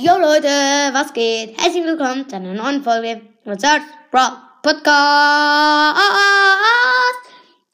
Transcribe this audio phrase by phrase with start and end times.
[0.00, 0.46] Jo Leute,
[0.92, 1.60] was geht?
[1.60, 3.82] Herzlich willkommen zu einer neuen Folge von Search
[4.12, 4.30] Brawl
[4.62, 4.86] Podcast.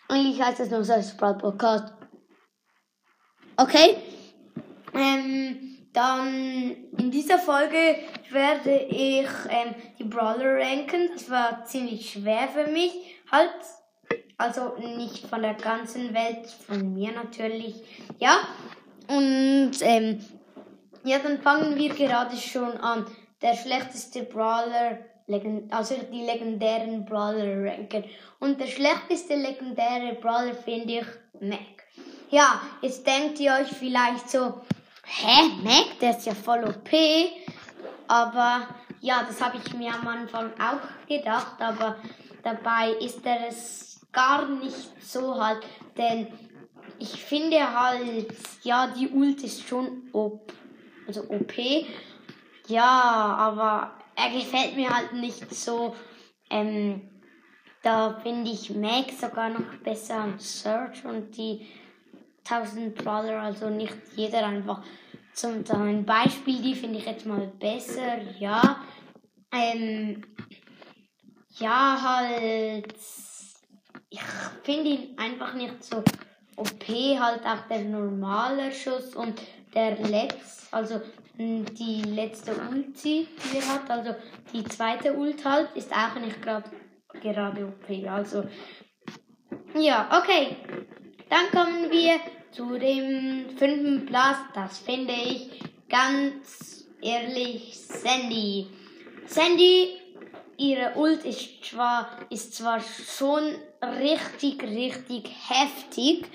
[0.09, 1.93] Eigentlich heißt es nur Search Brawl Podcast.
[3.59, 3.99] Okay.
[4.95, 7.99] Ähm, dann in dieser Folge
[8.31, 11.11] werde ich ähm, die Brawler ranken.
[11.13, 13.19] Das war ziemlich schwer für mich.
[13.31, 13.51] Halt,
[14.39, 17.83] also nicht von der ganzen Welt, von mir natürlich.
[18.19, 18.39] Ja.
[19.09, 20.25] Und ähm,
[21.05, 23.07] ja, dann fangen wir gerade schon an.
[23.43, 24.99] Der schlechteste Brawler,
[25.71, 28.05] also die legendären Brawler ranken.
[28.41, 31.07] Und der schlechteste legendäre Brawler finde ich
[31.41, 31.85] Mac.
[32.31, 34.63] Ja, jetzt denkt ihr euch vielleicht so,
[35.05, 36.91] hä, Mac, der ist ja voll OP.
[38.09, 38.67] Aber
[39.01, 41.97] ja, das habe ich mir am Anfang auch gedacht, aber
[42.43, 45.63] dabei ist er es gar nicht so halt,
[45.99, 46.29] denn
[46.99, 50.53] ich finde halt, ja, die Ult ist schon OP
[51.07, 51.55] also OP.
[52.67, 55.95] Ja, aber er gefällt mir halt nicht so.
[56.51, 57.11] Ähm,
[57.83, 61.67] da finde ich Mac sogar noch besser als Search und die
[62.49, 64.83] 1000 Brawler, also nicht jeder einfach.
[65.35, 65.65] Zum
[66.05, 68.85] Beispiel, die finde ich jetzt mal besser, ja.
[69.53, 70.23] Ähm,
[71.59, 72.95] ja, halt.
[74.11, 74.23] Ich
[74.63, 76.05] finde ihn einfach nicht so
[76.57, 79.41] OP, halt auch der normale Schuss und
[79.75, 81.01] der Letz, also
[81.37, 84.15] hm, die letzte Ulti, die er hat, also
[84.53, 86.65] die zweite Ult halt, ist auch nicht grad,
[87.21, 88.09] gerade OP.
[88.09, 88.45] Also,
[89.75, 90.57] ja, okay.
[91.29, 92.21] Dann kommen wir
[92.53, 94.39] zu dem fünften Platz.
[94.55, 95.51] Das finde ich
[95.89, 98.69] ganz ehrlich Sandy.
[99.27, 99.99] Sandy,
[100.57, 103.55] ihre Ult ist zwar, ist zwar schon
[104.01, 106.27] richtig, richtig heftig,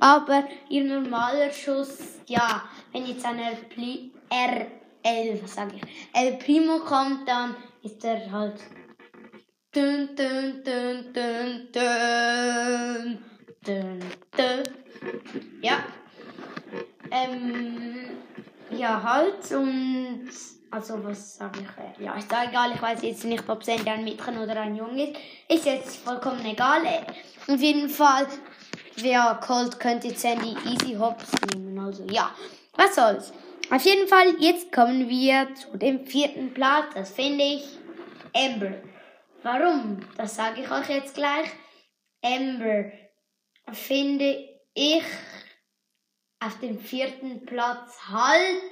[0.00, 2.62] aber ihr normaler Schuss, ja,
[2.92, 8.60] wenn jetzt ein R11, was sag ich, El Primo kommt, dann ist er halt
[9.72, 13.18] dun, dun, dun, dun, dun,
[13.64, 14.00] dun,
[14.36, 14.62] dun.
[15.60, 15.84] Ja.
[17.10, 18.10] Ähm,
[18.70, 20.30] ja, halt und
[20.70, 22.04] also was sage ich?
[22.04, 22.72] Ja, ist da egal.
[22.74, 25.16] Ich weiß jetzt nicht, ob es ein Mädchen oder ein Junge ist.
[25.48, 26.82] Ist jetzt vollkommen egal.
[27.46, 28.26] Auf jeden Fall
[28.96, 31.78] wer Colt könnte Sandy easy hops nehmen.
[31.78, 32.34] Also ja,
[32.74, 33.32] was soll's.
[33.70, 36.94] Auf jeden Fall, jetzt kommen wir zu dem vierten Platz.
[36.94, 37.78] Das finde ich
[38.34, 38.74] Amber.
[39.42, 40.00] Warum?
[40.16, 41.48] Das sage ich euch jetzt gleich.
[42.22, 42.92] Amber
[43.72, 45.04] finde ich
[46.40, 48.62] auf dem vierten Platz halt.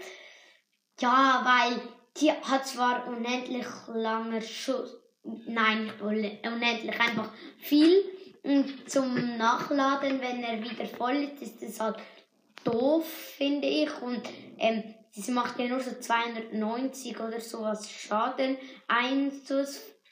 [1.00, 1.80] Ja, weil
[2.20, 4.94] die hat zwar unendlich langer Schuss.
[5.24, 8.04] Nein, nicht unendlich, einfach viel
[8.42, 11.96] und zum Nachladen, wenn er wieder voll ist, ist das halt
[12.64, 13.90] doof, finde ich.
[14.02, 14.22] Und
[14.58, 18.56] ähm, sie macht ja nur so 290 oder sowas Schaden.
[18.88, 19.66] Ein zu,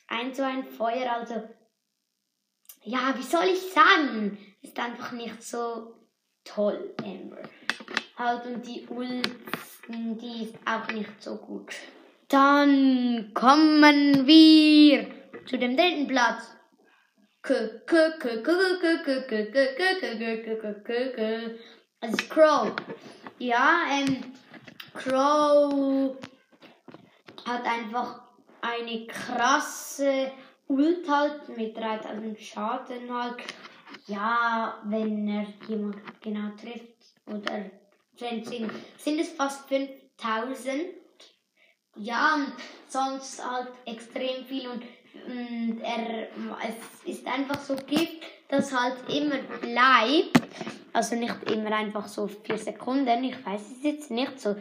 [0.06, 1.42] ein zu ein Feuer, also
[2.82, 4.38] ja, wie soll ich sagen?
[4.62, 5.94] Ist einfach nicht so
[6.44, 7.42] toll, Amber.
[8.16, 9.28] Halt, und die Ult,
[9.88, 11.74] die ist auch nicht so gut.
[12.28, 15.06] Dann kommen wir
[15.46, 16.56] zu dem dritten Platz.
[22.00, 22.72] Also Crow.
[23.38, 24.32] Ja, ähm,
[24.94, 26.16] Crow
[27.46, 28.22] hat einfach
[28.60, 30.32] eine krasse
[30.68, 33.42] Ult halt mit 3000 Schaden halt.
[34.06, 37.70] Ja, wenn er jemand genau trifft oder
[38.16, 38.46] sind,
[38.98, 40.99] sind es fast 5000.
[41.96, 42.52] Ja, und
[42.88, 44.82] sonst halt extrem viel und
[45.26, 46.28] und er,
[46.68, 50.40] es ist einfach so Gift, das halt immer bleibt.
[50.92, 53.24] Also nicht immer einfach so vier Sekunden.
[53.24, 54.56] Ich weiß es jetzt nicht so.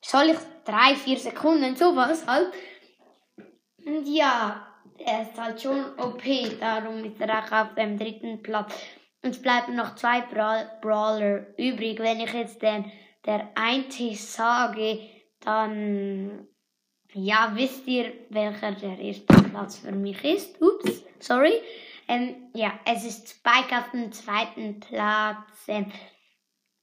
[0.00, 2.52] Soll ich drei, vier Sekunden, sowas halt.
[3.84, 4.66] Und ja,
[4.98, 6.22] er ist halt schon OP,
[6.60, 8.74] darum ist er auch auf dem dritten Platz.
[9.22, 10.20] Und es bleiben noch zwei
[10.80, 11.98] Brawler übrig.
[11.98, 12.90] Wenn ich jetzt den,
[13.26, 15.00] der eine sage,
[15.40, 16.48] dann
[17.14, 20.60] ja, wisst ihr, welcher der erste Platz für mich ist?
[20.60, 21.54] Ups, sorry.
[22.06, 25.68] Ähm, ja, es ist Spike auf dem zweiten Platz.
[25.68, 25.90] Ähm,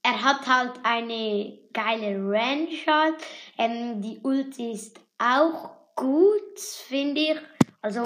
[0.02, 3.16] er hat halt eine geile Range halt.
[3.57, 7.38] Ähm, die Ulti ist auch gut, finde ich.
[7.81, 8.04] Also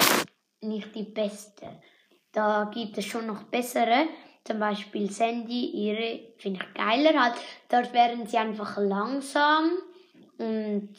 [0.60, 1.80] nicht die beste.
[2.32, 4.08] Da gibt es schon noch bessere.
[4.44, 7.34] Zum Beispiel Sandy, ihre finde ich geiler halt.
[7.68, 9.70] Dort wären sie einfach langsam
[10.40, 10.94] und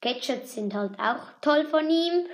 [0.00, 2.26] Gadgets sind halt auch toll von ihm.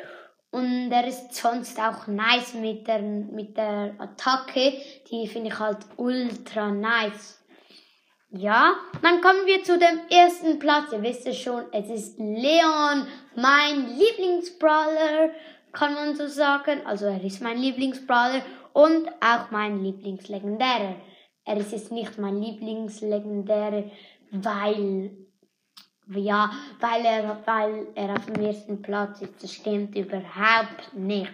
[0.50, 4.72] Und er ist sonst auch nice mit der, mit der Attacke.
[5.08, 7.40] Die finde ich halt ultra nice.
[8.32, 10.92] Ja, dann kommen wir zu dem ersten Platz.
[10.92, 13.06] Ihr wisst es schon, es ist Leon,
[13.36, 15.30] mein Lieblingsbrawler,
[15.72, 16.80] kann man so sagen.
[16.84, 18.42] Also er ist mein Lieblingsbrawler
[18.72, 20.96] und auch mein Lieblingslegendärer.
[21.44, 23.84] Er ist jetzt nicht mein Lieblingslegendärer,
[24.30, 25.19] weil
[26.14, 29.42] ja, weil er, weil er auf dem ersten Platz ist.
[29.42, 31.32] Das stimmt überhaupt nicht.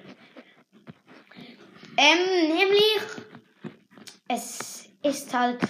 [1.97, 3.01] Ähm, nämlich,
[4.29, 5.61] es ist halt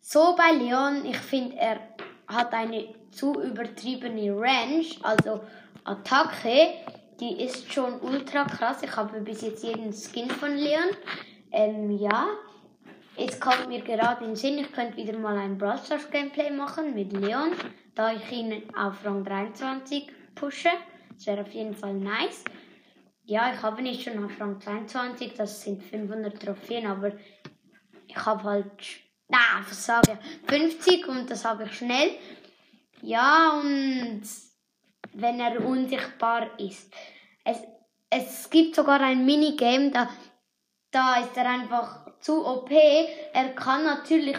[0.00, 1.80] so bei Leon, ich finde, er
[2.28, 5.40] hat eine zu übertriebene Range, also
[5.84, 6.74] Attacke,
[7.18, 8.82] die ist schon ultra krass.
[8.82, 10.90] Ich habe bis jetzt jeden Skin von Leon.
[11.50, 12.28] Ähm, ja.
[13.16, 16.50] Jetzt kommt mir gerade in den Sinn, ich könnte wieder mal ein Brawl Stars Gameplay
[16.50, 17.52] machen mit Leon,
[17.94, 20.68] da ich ihn auf Rang 23 pushe.
[21.14, 22.44] Das wäre auf jeden Fall nice.
[23.24, 27.12] Ja, ich habe nicht schon auf Rang 22, das sind 500 Trophäen, aber
[28.06, 32.10] ich habe halt na, was sage ich, 50 und das habe ich schnell.
[33.02, 34.22] Ja, und
[35.14, 36.92] wenn er unsichtbar ist.
[37.44, 37.58] Es,
[38.10, 40.08] es gibt sogar ein Minigame, da,
[40.90, 42.70] da ist er einfach zu OP.
[42.70, 44.36] Er kann natürlich,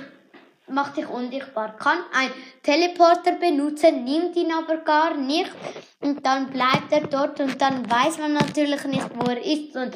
[0.68, 2.32] macht sich unsichtbar, kann ein
[2.64, 5.52] Teleporter benutzen, nimmt ihn aber gar nicht
[6.02, 9.94] und dann bleibt er dort und dann weiß man natürlich nicht, wo er ist und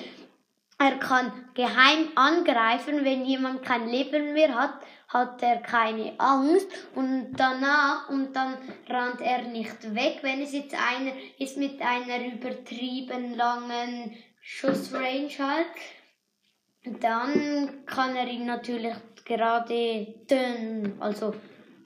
[0.84, 4.74] er kann geheim angreifen, wenn jemand kein Leben mehr hat,
[5.10, 8.58] hat er keine Angst und danach und dann
[8.90, 15.68] rannt er nicht weg, wenn es jetzt einer ist mit einer übertrieben langen Schussrange halt.
[16.84, 21.36] Dann kann er ihn natürlich gerade dünn, also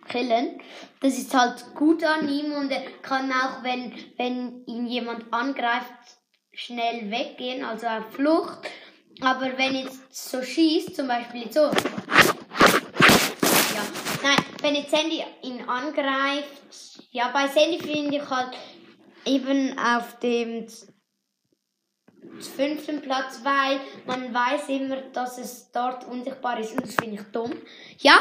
[0.08, 0.62] killen.
[1.02, 5.92] Das ist halt gut an ihm und er kann auch, wenn, wenn ihn jemand angreift,
[6.54, 8.70] schnell weggehen, also auf Flucht.
[9.22, 11.62] Aber wenn jetzt so schießt, zum Beispiel so.
[11.62, 11.74] Ja,
[14.24, 16.62] nein, wenn jetzt Sandy ihn angreift,
[17.12, 18.52] ja, bei Sandy finde ich halt
[19.26, 20.68] eben auf dem
[22.42, 27.24] fünften Platz, weil man weiß immer, dass es dort unsichtbar ist und das finde ich
[27.32, 27.52] dumm.
[28.00, 28.20] Ja,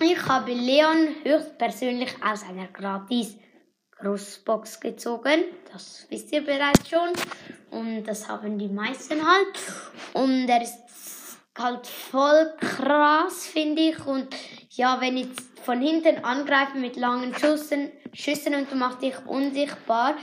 [0.00, 3.36] ich habe Leon höchstpersönlich aus einer gratis
[3.98, 5.44] Großbox gezogen.
[5.72, 7.10] Das wisst ihr bereits schon.
[7.70, 9.58] Und das haben die meisten halt.
[10.12, 10.78] Und er ist
[11.56, 14.06] halt voll krass, finde ich.
[14.06, 14.28] Und
[14.70, 20.14] ja, wenn jetzt von hinten angreifen mit langen Schüssen, Schüssen und du machst dich unsichtbar,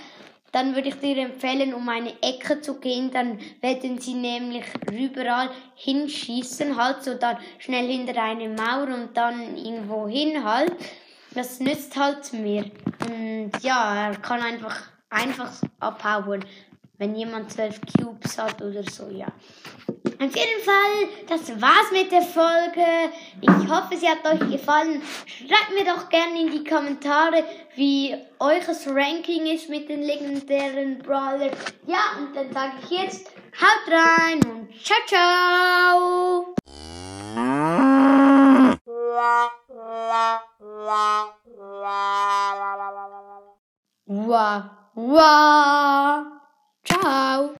[0.56, 3.12] dann würde ich dir empfehlen, um eine Ecke zu gehen.
[3.12, 9.57] Dann werden sie nämlich überall hinschießen, halt so dann schnell hinter eine Mauer und dann
[9.57, 10.72] irgendwo hin halt.
[11.34, 12.63] Das nützt halt mehr.
[13.06, 16.46] Und ja, er kann einfach, einfach abhauen
[16.98, 19.28] wenn jemand zwölf Cubes hat oder so, ja.
[20.17, 23.12] Auf jeden Fall, das war's mit der Folge.
[23.41, 25.01] Ich hoffe, sie hat euch gefallen.
[25.25, 27.44] Schreibt mir doch gerne in die Kommentare,
[27.75, 31.51] wie eures Ranking ist mit den legendären Brawler.
[31.85, 33.27] Ja, und dann sage ich jetzt,
[33.59, 36.56] haut rein und ciao, ciao.
[44.07, 44.63] Wow,
[44.94, 45.84] wow.